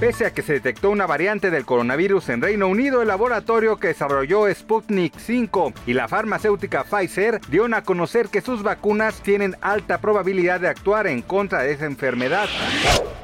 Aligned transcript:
Pese 0.00 0.26
a 0.26 0.30
que 0.30 0.42
se 0.42 0.52
detectó 0.52 0.90
una 0.90 1.06
variante 1.06 1.50
del 1.50 1.64
coronavirus 1.64 2.28
en 2.28 2.40
Reino 2.40 2.68
Unido, 2.68 3.02
el 3.02 3.08
laboratorio 3.08 3.78
que 3.78 3.88
desarrolló 3.88 4.48
Sputnik 4.48 5.18
5 5.18 5.72
y 5.88 5.92
la 5.92 6.06
farmacéutica 6.06 6.84
Pfizer 6.84 7.40
dieron 7.48 7.74
a 7.74 7.82
conocer 7.82 8.28
que 8.28 8.40
sus 8.40 8.62
vacunas 8.62 9.20
tienen 9.22 9.56
alta 9.60 9.98
probabilidad 9.98 10.60
de 10.60 10.68
actuar 10.68 11.08
en 11.08 11.20
contra 11.20 11.62
de 11.62 11.72
esa 11.72 11.86
enfermedad. 11.86 12.46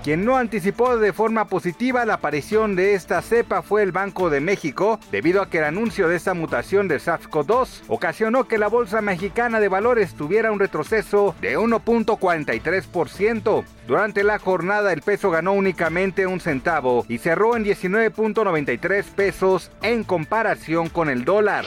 Quien 0.02 0.24
no 0.24 0.37
anticipó 0.37 0.98
de 0.98 1.12
forma 1.12 1.46
positiva 1.46 2.05
la 2.05 2.15
aparición 2.15 2.74
de 2.74 2.95
esta 2.95 3.23
cepa 3.23 3.62
fue 3.62 3.84
el 3.84 3.93
Banco 3.93 4.29
de 4.29 4.41
México, 4.41 4.98
debido 5.12 5.43
a 5.43 5.48
que 5.48 5.59
el 5.59 5.65
anuncio 5.65 6.09
de 6.09 6.16
esta 6.16 6.34
mutación 6.34 6.88
del 6.88 7.01
SARS-CoV-2 7.01 7.84
ocasionó 7.87 8.48
que 8.48 8.59
la 8.59 8.66
Bolsa 8.66 9.01
Mexicana 9.01 9.60
de 9.60 9.68
Valores 9.68 10.15
tuviera 10.15 10.51
un 10.51 10.59
retroceso 10.59 11.37
de 11.41 11.56
1.43%. 11.56 13.65
Durante 13.87 14.24
la 14.24 14.38
jornada 14.38 14.93
el 14.93 15.02
peso 15.02 15.30
ganó 15.30 15.52
únicamente 15.52 16.27
un 16.27 16.40
centavo 16.40 16.63
y 17.09 17.18
cerró 17.18 17.57
en 17.57 17.65
19.93 17.65 19.04
pesos 19.15 19.70
en 19.82 20.02
comparación 20.02 20.88
con 20.88 21.10
el 21.10 21.26
dólar. 21.26 21.66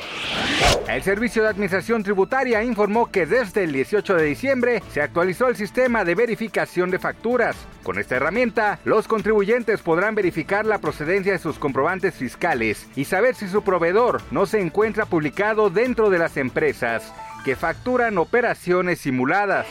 El 0.90 1.04
Servicio 1.04 1.44
de 1.44 1.50
Administración 1.50 2.02
Tributaria 2.02 2.64
informó 2.64 3.12
que 3.12 3.28
desde 3.28 3.66
el 3.66 3.74
18 3.74 4.16
de 4.16 4.24
diciembre 4.24 4.82
se 4.92 5.04
actualizó 5.04 5.50
el 5.50 5.56
sistema 5.56 6.04
de 6.04 6.16
verificación 6.16 6.90
de 6.90 6.98
facturas. 6.98 7.56
Con 7.84 8.00
esta 8.00 8.16
herramienta, 8.16 8.80
los 8.86 9.08
contribuyentes 9.08 9.82
podrán 9.82 10.16
verificar 10.16 10.66
la 10.66 10.80
procedencia 10.80 11.34
de 11.34 11.40
sus 11.40 11.60
comprobantes 11.60 12.16
fiscales 12.16 12.88
y 12.96 13.06
saber 13.06 13.36
si 13.36 13.48
su 13.48 13.62
proveedor 13.64 14.22
no 14.32 14.48
se 14.48 14.62
encuentra 14.62 15.06
publicado 15.06 15.70
dentro 15.70 16.10
de 16.10 16.18
las 16.18 16.38
empresas 16.38 17.14
que 17.46 17.56
facturan 17.56 18.18
operaciones 18.18 19.00
simuladas. 19.00 19.68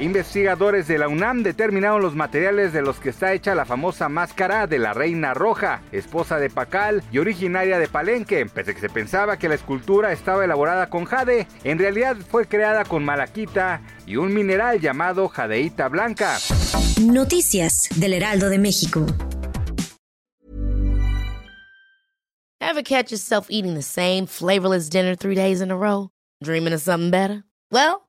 Investigadores 0.00 0.88
de 0.88 0.96
la 0.96 1.08
UNAM 1.08 1.42
determinaron 1.42 2.00
los 2.00 2.14
materiales 2.14 2.72
de 2.72 2.80
los 2.80 2.98
que 2.98 3.10
está 3.10 3.34
hecha 3.34 3.54
la 3.54 3.66
famosa 3.66 4.08
máscara 4.08 4.66
de 4.66 4.78
la 4.78 4.94
Reina 4.94 5.34
Roja, 5.34 5.82
esposa 5.92 6.38
de 6.38 6.48
Pacal 6.48 7.02
y 7.12 7.18
originaria 7.18 7.78
de 7.78 7.86
Palenque. 7.86 8.46
Pese 8.46 8.70
a 8.70 8.74
que 8.74 8.80
se 8.80 8.88
pensaba 8.88 9.36
que 9.36 9.50
la 9.50 9.56
escultura 9.56 10.12
estaba 10.12 10.44
elaborada 10.44 10.88
con 10.88 11.04
jade, 11.04 11.46
en 11.64 11.78
realidad 11.78 12.16
fue 12.16 12.46
creada 12.46 12.84
con 12.84 13.04
malaquita 13.04 13.82
y 14.06 14.16
un 14.16 14.32
mineral 14.32 14.80
llamado 14.80 15.28
jadeíta 15.28 15.88
blanca. 15.88 16.38
Noticias 17.00 17.88
del 17.96 18.14
Heraldo 18.14 18.48
de 18.48 18.58
México. 18.58 19.04
Ever 22.60 22.82
catch 22.82 23.10
yourself 23.10 23.48
eating 23.50 23.74
the 23.74 23.82
same 23.82 24.26
flavorless 24.26 24.88
dinner 24.88 25.14
three 25.14 25.34
days 25.34 25.60
in 25.60 25.70
a 25.70 25.76
row? 25.76 26.08
Dreaming 26.42 26.72
of 26.72 26.80
something 26.80 27.10
better? 27.10 27.42
Well, 27.70 28.08